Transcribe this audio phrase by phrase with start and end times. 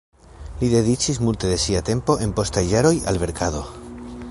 [0.61, 3.63] Li dediĉis multe de sia tempo en postaj jaroj al verkado.